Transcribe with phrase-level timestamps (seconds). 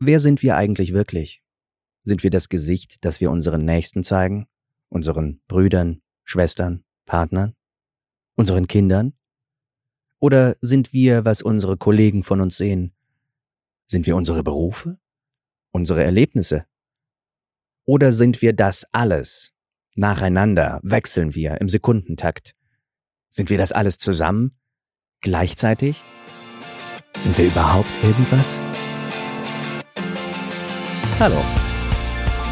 [0.00, 1.42] Wer sind wir eigentlich wirklich?
[2.04, 4.46] Sind wir das Gesicht, das wir unseren Nächsten zeigen?
[4.88, 7.54] Unseren Brüdern, Schwestern, Partnern?
[8.36, 9.14] Unseren Kindern?
[10.20, 12.94] Oder sind wir, was unsere Kollegen von uns sehen?
[13.86, 14.98] Sind wir unsere Berufe?
[15.72, 16.64] Unsere Erlebnisse?
[17.84, 19.52] Oder sind wir das alles?
[19.94, 22.54] Nacheinander wechseln wir im Sekundentakt.
[23.30, 24.56] Sind wir das alles zusammen?
[25.22, 26.02] Gleichzeitig?
[27.16, 28.60] Sind wir überhaupt irgendwas?
[31.20, 31.42] Hallo.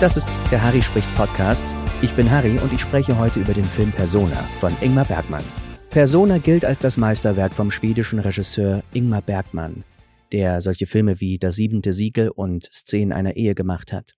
[0.00, 1.72] Das ist der Harry spricht Podcast.
[2.02, 5.44] Ich bin Harry und ich spreche heute über den Film Persona von Ingmar Bergmann.
[5.90, 9.84] Persona gilt als das Meisterwerk vom schwedischen Regisseur Ingmar Bergmann,
[10.32, 14.16] der solche Filme wie Das siebente Siegel und Szenen einer Ehe gemacht hat.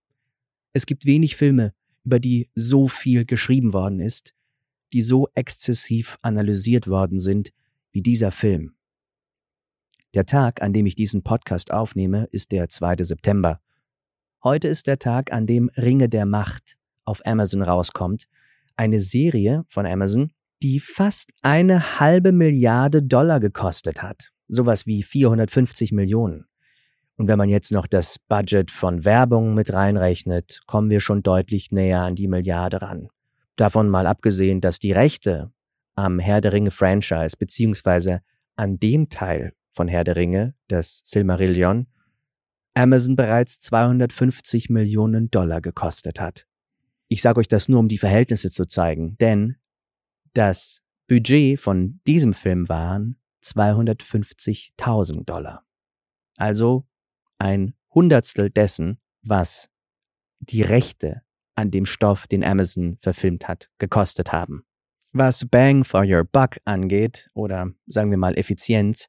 [0.72, 1.74] Es gibt wenig Filme,
[2.06, 4.32] über die so viel geschrieben worden ist,
[4.94, 7.50] die so exzessiv analysiert worden sind
[7.92, 8.76] wie dieser Film.
[10.14, 12.96] Der Tag, an dem ich diesen Podcast aufnehme, ist der 2.
[13.02, 13.60] September.
[14.44, 18.26] Heute ist der Tag, an dem Ringe der Macht auf Amazon rauskommt.
[18.76, 20.30] Eine Serie von Amazon,
[20.62, 24.30] die fast eine halbe Milliarde Dollar gekostet hat.
[24.46, 26.46] Sowas wie 450 Millionen.
[27.16, 31.72] Und wenn man jetzt noch das Budget von Werbung mit reinrechnet, kommen wir schon deutlich
[31.72, 33.08] näher an die Milliarde ran.
[33.56, 35.50] Davon mal abgesehen, dass die Rechte
[35.96, 38.20] am Herr der Ringe Franchise beziehungsweise
[38.54, 41.88] an dem Teil von Herr der Ringe, das Silmarillion,
[42.78, 46.46] Amazon bereits 250 Millionen Dollar gekostet hat.
[47.08, 49.56] Ich sage euch das nur, um die Verhältnisse zu zeigen, denn
[50.32, 55.64] das Budget von diesem Film waren 250.000 Dollar.
[56.36, 56.86] Also
[57.38, 59.70] ein Hundertstel dessen, was
[60.38, 61.22] die Rechte
[61.56, 64.64] an dem Stoff, den Amazon verfilmt hat, gekostet haben.
[65.10, 69.08] Was Bang for Your Buck angeht, oder sagen wir mal Effizienz,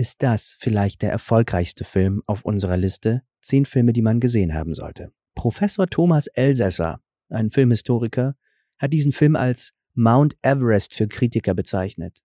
[0.00, 4.72] ist das vielleicht der erfolgreichste Film auf unserer Liste, zehn Filme, die man gesehen haben
[4.72, 5.12] sollte.
[5.34, 8.34] Professor Thomas Elsässer, ein Filmhistoriker,
[8.78, 12.22] hat diesen Film als Mount Everest für Kritiker bezeichnet.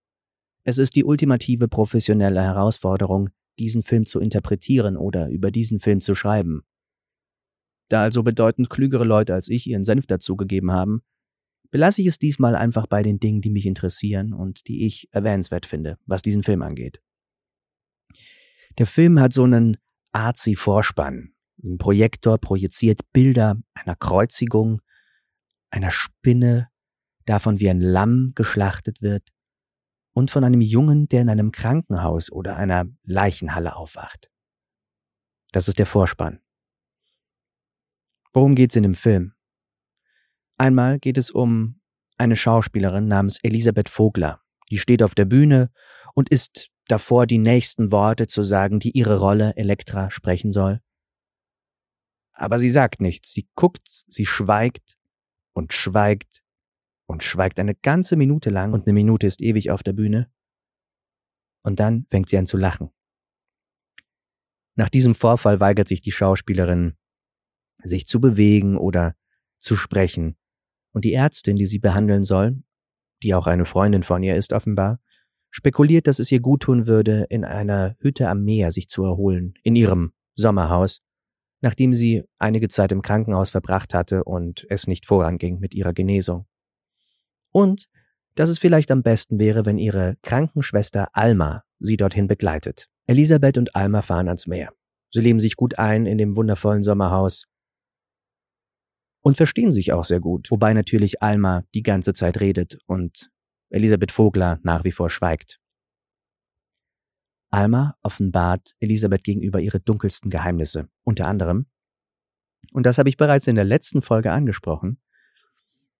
[0.63, 6.15] Es ist die ultimative professionelle Herausforderung, diesen Film zu interpretieren oder über diesen Film zu
[6.15, 6.61] schreiben.
[7.89, 11.01] Da also bedeutend klügere Leute als ich ihren Senf dazugegeben haben,
[11.71, 15.65] belasse ich es diesmal einfach bei den Dingen, die mich interessieren und die ich erwähnenswert
[15.65, 17.01] finde, was diesen Film angeht.
[18.77, 19.77] Der Film hat so einen
[20.11, 21.33] arzi Vorspann.
[21.63, 24.81] Ein Projektor projiziert Bilder einer Kreuzigung,
[25.69, 26.69] einer Spinne,
[27.25, 29.29] davon wie ein Lamm geschlachtet wird
[30.13, 34.29] und von einem Jungen, der in einem Krankenhaus oder einer Leichenhalle aufwacht.
[35.51, 36.41] Das ist der Vorspann.
[38.33, 39.33] Worum geht's in dem Film?
[40.57, 41.81] Einmal geht es um
[42.17, 44.41] eine Schauspielerin namens Elisabeth Vogler.
[44.69, 45.71] Die steht auf der Bühne
[46.13, 50.81] und ist davor, die nächsten Worte zu sagen, die ihre Rolle Elektra sprechen soll.
[52.33, 53.31] Aber sie sagt nichts.
[53.31, 54.97] Sie guckt, sie schweigt
[55.53, 56.43] und schweigt
[57.07, 60.29] und schweigt eine ganze Minute lang und eine Minute ist ewig auf der Bühne.
[61.63, 62.89] Und dann fängt sie an zu lachen.
[64.75, 66.95] Nach diesem Vorfall weigert sich die Schauspielerin,
[67.81, 69.15] sich zu bewegen oder
[69.59, 70.37] zu sprechen.
[70.91, 72.61] Und die Ärztin, die sie behandeln soll,
[73.23, 74.99] die auch eine Freundin von ihr ist offenbar,
[75.55, 79.77] spekuliert, dass es ihr guttun würde, in einer Hütte am Meer sich zu erholen, in
[79.77, 81.01] ihrem Sommerhaus,
[81.61, 86.45] nachdem sie einige Zeit im Krankenhaus verbracht hatte und es nicht voranging mit ihrer Genesung.
[87.53, 87.85] Und
[88.35, 92.87] dass es vielleicht am besten wäre, wenn ihre Krankenschwester Alma sie dorthin begleitet.
[93.07, 94.73] Elisabeth und Alma fahren ans Meer.
[95.09, 97.45] Sie leben sich gut ein in dem wundervollen Sommerhaus
[99.21, 103.29] und verstehen sich auch sehr gut, wobei natürlich Alma die ganze Zeit redet und
[103.75, 105.59] Elisabeth Vogler nach wie vor schweigt.
[107.49, 111.67] Alma offenbart Elisabeth gegenüber ihre dunkelsten Geheimnisse, unter anderem,
[112.71, 114.99] und das habe ich bereits in der letzten Folge angesprochen,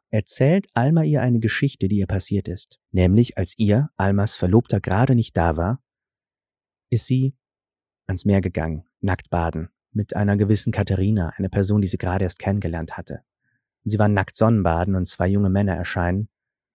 [0.10, 2.80] erzählt Alma ihr eine Geschichte, die ihr passiert ist.
[2.92, 5.84] Nämlich, als ihr, Almas Verlobter, gerade nicht da war,
[6.90, 7.36] ist sie
[8.08, 12.40] ans Meer gegangen, nackt baden, mit einer gewissen Katharina, einer Person, die sie gerade erst
[12.40, 13.22] kennengelernt hatte.
[13.84, 16.30] Sie war nackt Sonnenbaden und zwei junge Männer erscheinen,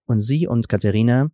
[0.05, 1.29] und sie und Katharina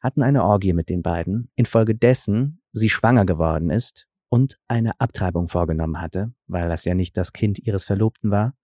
[0.00, 6.00] hatten eine Orgie mit den beiden, infolgedessen sie schwanger geworden ist und eine Abtreibung vorgenommen
[6.00, 8.54] hatte, weil das ja nicht das Kind ihres Verlobten war,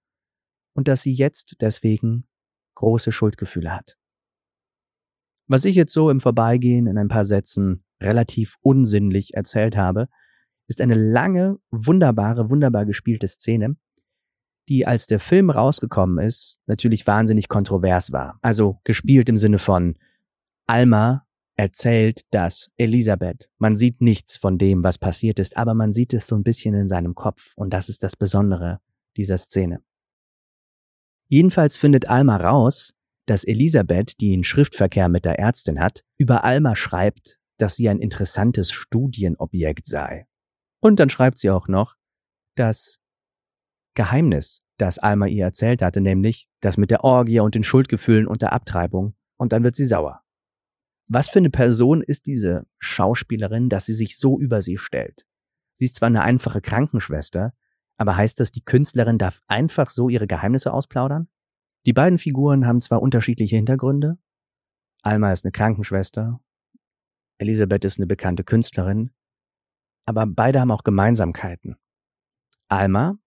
[0.74, 2.28] und dass sie jetzt deswegen
[2.74, 3.98] große Schuldgefühle hat.
[5.46, 10.08] Was ich jetzt so im Vorbeigehen in ein paar Sätzen relativ unsinnlich erzählt habe,
[10.68, 13.76] ist eine lange, wunderbare, wunderbar gespielte Szene,
[14.68, 18.38] die als der Film rausgekommen ist, natürlich wahnsinnig kontrovers war.
[18.42, 19.96] Also gespielt im Sinne von
[20.66, 21.26] Alma
[21.56, 23.50] erzählt das Elisabeth.
[23.58, 26.74] Man sieht nichts von dem, was passiert ist, aber man sieht es so ein bisschen
[26.74, 27.52] in seinem Kopf.
[27.56, 28.80] Und das ist das Besondere
[29.16, 29.82] dieser Szene.
[31.28, 32.94] Jedenfalls findet Alma raus,
[33.26, 37.98] dass Elisabeth, die einen Schriftverkehr mit der Ärztin hat, über Alma schreibt, dass sie ein
[37.98, 40.26] interessantes Studienobjekt sei.
[40.80, 41.96] Und dann schreibt sie auch noch,
[42.54, 43.00] das
[43.98, 48.42] Geheimnis, das Alma ihr erzählt hatte, nämlich das mit der Orgie und den Schuldgefühlen und
[48.42, 50.22] der Abtreibung, und dann wird sie sauer.
[51.08, 55.26] Was für eine Person ist diese Schauspielerin, dass sie sich so über sie stellt?
[55.72, 57.54] Sie ist zwar eine einfache Krankenschwester,
[57.96, 61.28] aber heißt das, die Künstlerin darf einfach so ihre Geheimnisse ausplaudern?
[61.84, 64.16] Die beiden Figuren haben zwar unterschiedliche Hintergründe.
[65.02, 66.40] Alma ist eine Krankenschwester,
[67.38, 69.10] Elisabeth ist eine bekannte Künstlerin,
[70.06, 71.76] aber beide haben auch Gemeinsamkeiten.
[72.68, 73.18] Alma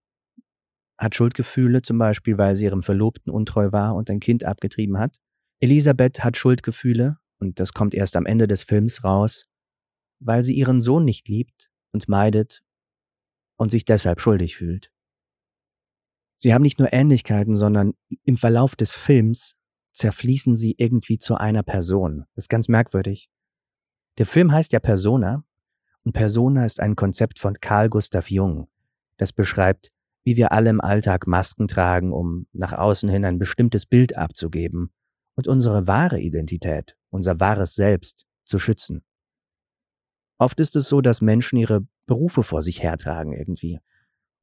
[1.01, 5.17] hat Schuldgefühle, zum Beispiel, weil sie ihrem Verlobten untreu war und ein Kind abgetrieben hat.
[5.59, 9.47] Elisabeth hat Schuldgefühle, und das kommt erst am Ende des Films raus,
[10.19, 12.61] weil sie ihren Sohn nicht liebt und meidet
[13.57, 14.93] und sich deshalb schuldig fühlt.
[16.37, 17.93] Sie haben nicht nur Ähnlichkeiten, sondern
[18.23, 19.55] im Verlauf des Films
[19.93, 22.25] zerfließen sie irgendwie zu einer Person.
[22.35, 23.29] Das ist ganz merkwürdig.
[24.19, 25.43] Der Film heißt ja Persona
[26.03, 28.67] und Persona ist ein Konzept von Carl Gustav Jung.
[29.17, 29.91] Das beschreibt,
[30.23, 34.91] wie wir alle im Alltag Masken tragen, um nach außen hin ein bestimmtes Bild abzugeben
[35.35, 39.03] und unsere wahre Identität, unser wahres Selbst zu schützen.
[40.37, 43.79] Oft ist es so, dass Menschen ihre Berufe vor sich hertragen irgendwie.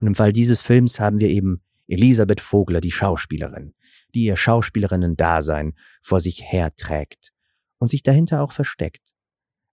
[0.01, 3.75] Und im Fall dieses Films haben wir eben Elisabeth Vogler, die Schauspielerin,
[4.15, 7.33] die ihr Schauspielerinnen-Dasein vor sich herträgt
[7.79, 9.15] und sich dahinter auch versteckt.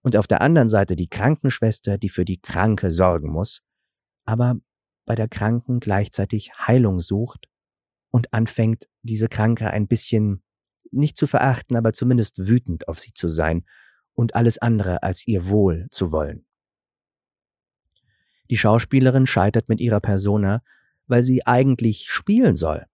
[0.02, 3.62] Und auf der anderen Seite die Krankenschwester, die für die Kranke sorgen muss,
[4.24, 4.56] aber
[5.06, 7.48] bei der Kranken gleichzeitig Heilung sucht
[8.10, 10.42] und anfängt, diese Kranke ein bisschen
[10.90, 13.64] nicht zu verachten, aber zumindest wütend auf sie zu sein
[14.14, 16.46] und alles andere als ihr Wohl zu wollen.
[18.50, 20.62] Die Schauspielerin scheitert mit ihrer Persona,
[21.06, 22.86] weil sie eigentlich spielen soll,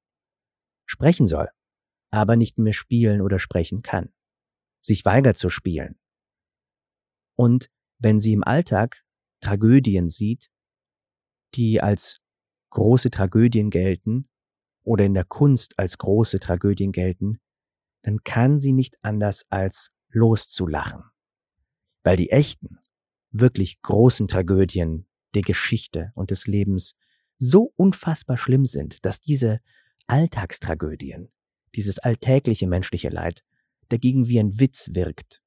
[0.87, 1.49] sprechen soll,
[2.11, 4.13] aber nicht mehr spielen oder sprechen kann,
[4.83, 5.99] sich weigert zu spielen.
[7.37, 9.05] Und wenn sie im Alltag
[9.41, 10.51] Tragödien sieht,
[11.55, 12.21] die als
[12.71, 14.27] große Tragödien gelten
[14.83, 17.41] oder in der Kunst als große Tragödien gelten,
[18.03, 21.05] dann kann sie nicht anders als loszulachen.
[22.03, 22.79] Weil die echten,
[23.31, 26.93] wirklich großen Tragödien der Geschichte und des Lebens
[27.39, 29.61] so unfassbar schlimm sind, dass diese
[30.07, 31.33] Alltagstragödien,
[31.75, 33.43] dieses alltägliche menschliche Leid,
[33.89, 35.41] dagegen wie ein Witz wirkt.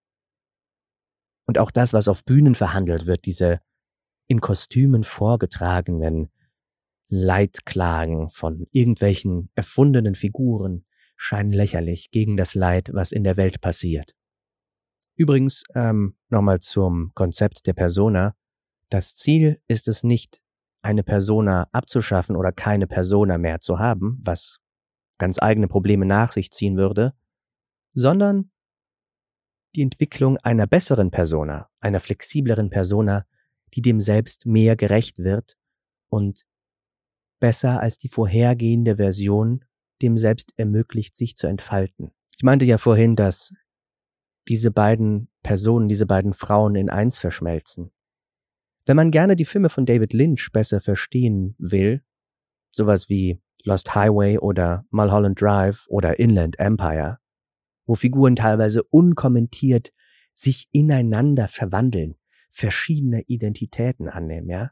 [1.46, 3.60] Und auch das, was auf Bühnen verhandelt wird, diese
[4.28, 6.30] in Kostümen vorgetragenen
[7.08, 10.86] Leidklagen von irgendwelchen erfundenen Figuren,
[11.16, 14.16] scheinen lächerlich gegen das Leid, was in der Welt passiert.
[15.16, 18.36] Übrigens, ähm, nochmal zum Konzept der Persona.
[18.90, 20.42] Das Ziel ist es nicht,
[20.82, 24.60] eine Persona abzuschaffen oder keine Persona mehr zu haben, was
[25.18, 27.14] ganz eigene Probleme nach sich ziehen würde,
[27.94, 28.52] sondern
[29.76, 33.26] die Entwicklung einer besseren Persona, einer flexibleren Persona,
[33.76, 35.58] die dem Selbst mehr gerecht wird
[36.10, 36.46] und
[37.40, 39.66] besser als die vorhergehende Version
[40.02, 42.12] dem Selbst ermöglicht, sich zu entfalten.
[42.38, 43.54] Ich meinte ja vorhin, dass
[44.48, 47.92] diese beiden Personen, diese beiden Frauen in eins verschmelzen.
[48.86, 52.04] Wenn man gerne die Filme von David Lynch besser verstehen will,
[52.72, 57.20] sowas wie Lost Highway oder Mulholland Drive oder Inland Empire,
[57.88, 59.92] wo Figuren teilweise unkommentiert
[60.36, 62.16] sich ineinander verwandeln,
[62.56, 64.72] verschiedene Identitäten annehmen, ja,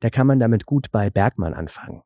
[0.00, 2.02] da kann man damit gut bei Bergmann anfangen,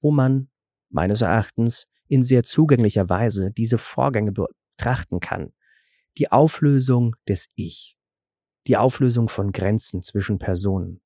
[0.00, 0.50] wo man
[0.90, 5.54] meines Erachtens in sehr zugänglicher Weise diese Vorgänge betrachten kann.
[6.18, 7.96] Die Auflösung des Ich,
[8.66, 11.00] die Auflösung von Grenzen zwischen Personen.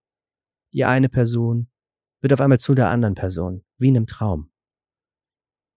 [0.72, 1.70] Die eine Person
[2.20, 4.50] wird auf einmal zu der anderen Person, wie in einem Traum.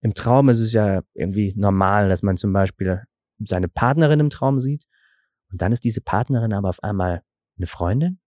[0.01, 3.03] Im Traum ist es ja irgendwie normal, dass man zum Beispiel
[3.37, 4.87] seine Partnerin im Traum sieht
[5.51, 7.21] und dann ist diese Partnerin aber auf einmal
[7.57, 8.19] eine Freundin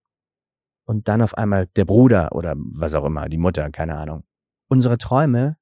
[0.85, 4.23] und dann auf einmal der Bruder oder was auch immer, die Mutter, keine Ahnung.
[4.67, 5.57] Unsere Träume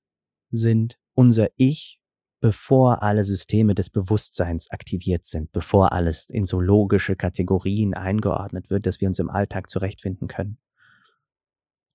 [0.49, 1.99] sind unser Ich,
[2.39, 8.85] bevor alle Systeme des Bewusstseins aktiviert sind, bevor alles in so logische Kategorien eingeordnet wird,
[8.85, 10.57] dass wir uns im Alltag zurechtfinden können.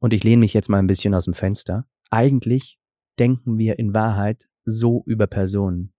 [0.00, 1.87] Und ich lehne mich jetzt mal ein bisschen aus dem Fenster.
[2.10, 2.78] Eigentlich
[3.18, 5.92] denken wir in Wahrheit so über Personen.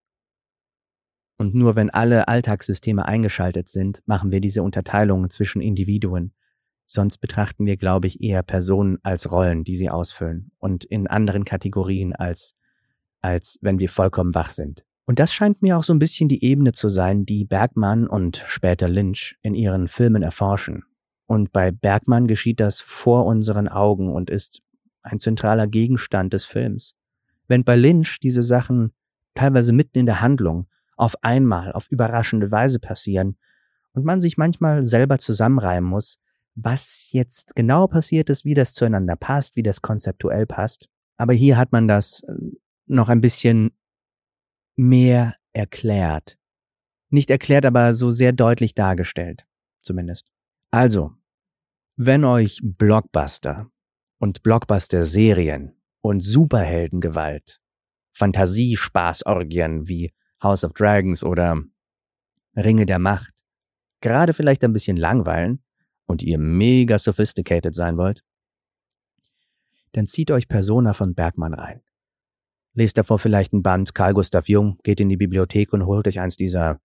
[1.39, 6.33] Und nur wenn alle Alltagssysteme eingeschaltet sind, machen wir diese Unterteilungen zwischen Individuen.
[6.85, 11.45] Sonst betrachten wir, glaube ich, eher Personen als Rollen, die sie ausfüllen und in anderen
[11.45, 12.55] Kategorien als,
[13.21, 16.43] als wenn wir vollkommen wach sind Und das scheint mir auch so ein bisschen die
[16.43, 20.83] Ebene zu sein, die Bergmann und später Lynch in ihren Filmen erforschen.
[21.25, 24.61] Und bei Bergmann geschieht das vor unseren Augen und ist
[25.03, 26.95] ein zentraler Gegenstand des Films.
[27.47, 28.91] Wenn bei Lynch diese Sachen
[29.35, 30.67] teilweise mitten in der Handlung
[30.99, 33.37] auf einmal auf überraschende Weise passieren
[33.93, 36.19] und man sich manchmal selber zusammenreimen muss,
[36.55, 40.89] was jetzt genau passiert ist, wie das zueinander passt, wie das konzeptuell passt.
[41.15, 42.33] Aber hier hat man das äh,
[42.85, 43.71] noch ein bisschen
[44.75, 46.37] mehr erklärt.
[47.09, 49.47] Nicht erklärt, aber so sehr deutlich dargestellt,
[49.81, 50.29] zumindest.
[50.69, 51.13] Also,
[51.95, 53.71] wenn euch Blockbuster
[54.19, 57.61] und Blockbuster-Serien und Superheldengewalt,
[58.11, 61.61] Fantasiespaßorgien wie House of Dragons oder
[62.55, 63.39] Ringe der Macht
[64.01, 65.63] gerade vielleicht ein bisschen langweilen
[66.05, 68.23] und ihr mega sophisticated sein wollt,
[69.93, 71.81] dann zieht euch Persona von Bergmann rein.
[72.73, 76.19] Lest davor vielleicht ein Band Karl Gustav Jung, geht in die Bibliothek und holt euch
[76.19, 76.79] eins dieser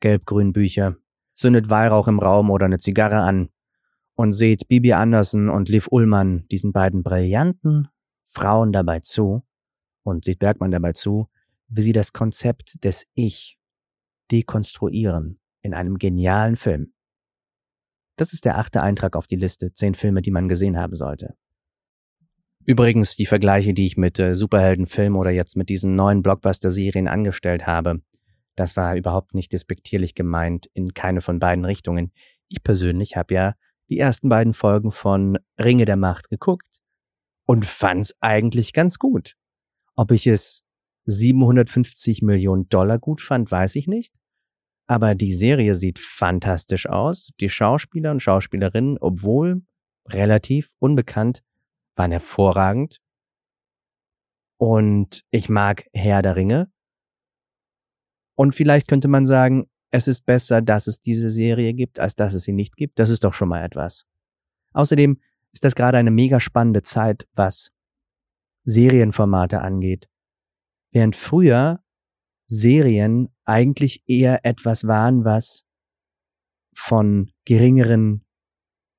[0.00, 0.96] gelb-grünen Bücher,
[1.32, 3.48] zündet Weihrauch im Raum oder eine Zigarre an
[4.14, 7.88] und seht Bibi Andersen und Liv Ullmann, diesen beiden brillanten
[8.22, 9.42] Frauen dabei zu
[10.02, 11.28] und sieht Bergmann dabei zu,
[11.70, 13.58] wie sie das Konzept des Ich
[14.30, 16.92] dekonstruieren in einem genialen Film.
[18.16, 21.34] Das ist der achte Eintrag auf die Liste, zehn Filme, die man gesehen haben sollte.
[22.66, 27.66] Übrigens, die Vergleiche, die ich mit äh, Superheldenfilmen oder jetzt mit diesen neuen Blockbuster-Serien angestellt
[27.66, 28.02] habe,
[28.56, 32.12] das war überhaupt nicht despektierlich gemeint in keine von beiden Richtungen.
[32.48, 33.54] Ich persönlich habe ja
[33.88, 36.80] die ersten beiden Folgen von Ringe der Macht geguckt
[37.46, 39.34] und fand's eigentlich ganz gut.
[39.96, 40.62] Ob ich es
[41.10, 44.14] 750 Millionen Dollar gut fand, weiß ich nicht.
[44.86, 47.30] Aber die Serie sieht fantastisch aus.
[47.40, 49.62] Die Schauspieler und Schauspielerinnen, obwohl
[50.08, 51.42] relativ unbekannt,
[51.94, 53.00] waren hervorragend.
[54.58, 56.70] Und ich mag Herr der Ringe.
[58.36, 62.34] Und vielleicht könnte man sagen, es ist besser, dass es diese Serie gibt, als dass
[62.34, 62.98] es sie nicht gibt.
[62.98, 64.04] Das ist doch schon mal etwas.
[64.72, 65.20] Außerdem
[65.52, 67.70] ist das gerade eine mega spannende Zeit, was
[68.64, 70.08] Serienformate angeht.
[70.92, 71.82] Während früher
[72.46, 75.64] Serien eigentlich eher etwas waren, was
[76.74, 78.24] von geringeren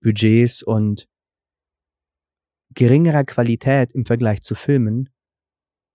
[0.02, 1.08] Budgets und
[2.74, 5.10] geringerer Qualität im Vergleich zu Filmen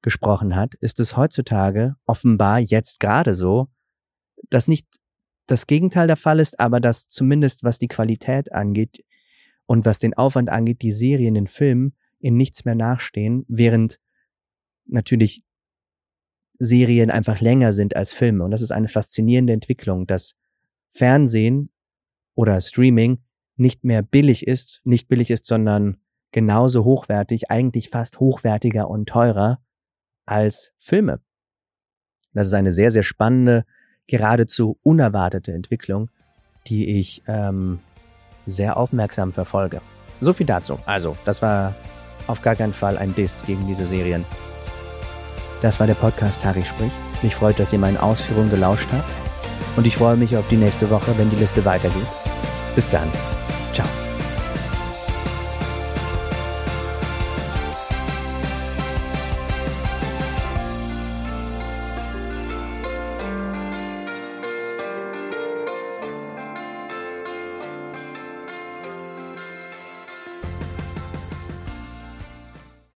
[0.02, 3.68] gesprochen hat, ist es heutzutage offenbar jetzt gerade so,
[4.50, 4.86] dass nicht
[5.46, 9.04] das Gegenteil der Fall ist, aber dass zumindest was die Qualität angeht
[9.64, 13.98] und was den Aufwand angeht, die Serien, den Film in nichts mehr nachstehen, während
[14.84, 15.42] natürlich
[16.58, 18.44] Serien einfach länger sind als Filme.
[18.44, 20.34] Und das ist eine faszinierende Entwicklung, dass
[20.88, 21.70] Fernsehen
[22.34, 23.18] oder Streaming
[23.56, 25.96] nicht mehr billig ist, nicht billig ist, sondern
[26.32, 29.60] genauso hochwertig, eigentlich fast hochwertiger und teurer
[30.26, 31.20] als Filme.
[32.32, 33.64] Das ist eine sehr, sehr spannende,
[34.06, 36.10] geradezu unerwartete Entwicklung,
[36.66, 37.80] die ich ähm,
[38.44, 39.80] sehr aufmerksam verfolge.
[40.20, 40.78] So viel dazu.
[40.86, 41.74] Also, das war
[42.26, 44.24] auf gar keinen Fall ein Diss gegen diese Serien.
[45.62, 46.96] Das war der Podcast Harry spricht.
[47.22, 49.08] Mich freut, dass ihr meinen Ausführungen gelauscht habt.
[49.76, 52.06] Und ich freue mich auf die nächste Woche, wenn die Liste weitergeht.
[52.74, 53.10] Bis dann.